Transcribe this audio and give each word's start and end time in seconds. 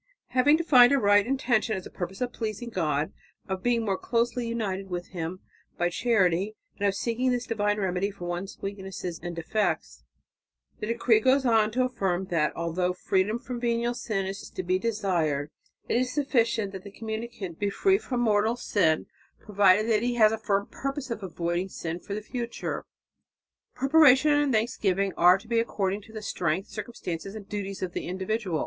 Having 0.29 0.57
defined 0.57 0.91
a 0.93 0.97
right 0.97 1.27
intention 1.27 1.77
as 1.77 1.85
a 1.85 1.91
purpose 1.91 2.21
of 2.21 2.33
pleasing 2.33 2.69
God, 2.69 3.13
of 3.47 3.61
being 3.61 3.85
more 3.85 3.99
closely 3.99 4.47
united 4.47 4.89
with 4.89 5.09
Him 5.09 5.41
by 5.77 5.89
charity, 5.91 6.55
and 6.79 6.87
of 6.87 6.95
seeking 6.95 7.29
this 7.29 7.45
divine 7.45 7.77
remedy 7.77 8.09
for 8.09 8.25
one's 8.27 8.57
weaknesses 8.59 9.19
and 9.21 9.35
defects, 9.35 10.03
the 10.79 10.87
decree 10.87 11.19
goes 11.19 11.45
on 11.45 11.69
to 11.73 11.83
affirm 11.83 12.25
that, 12.31 12.51
although 12.55 12.93
freedom 12.93 13.37
from 13.37 13.59
venial 13.59 13.93
sin 13.93 14.25
is 14.25 14.49
to 14.49 14.63
be 14.63 14.79
desired, 14.79 15.51
it 15.87 15.95
is 15.97 16.11
sufficient 16.11 16.71
that 16.71 16.83
the 16.83 16.89
communicant 16.89 17.59
be 17.59 17.69
free 17.69 17.99
from 17.99 18.21
mortal 18.21 18.55
sin, 18.55 19.05
provided 19.39 20.01
he 20.01 20.15
has 20.15 20.31
a 20.31 20.37
firm 20.39 20.65
purpose 20.65 21.11
of 21.11 21.21
avoiding 21.21 21.69
sin 21.69 21.99
for 21.99 22.15
the 22.15 22.23
future. 22.23 22.85
Preparation 23.75 24.31
and 24.31 24.51
thanksgiving 24.51 25.13
are 25.15 25.37
to 25.37 25.47
be 25.47 25.59
according 25.59 26.01
to 26.01 26.11
the 26.11 26.23
strength, 26.23 26.69
circumstances 26.69 27.35
and 27.35 27.47
duties 27.47 27.83
of 27.83 27.93
the 27.93 28.07
individual. 28.07 28.59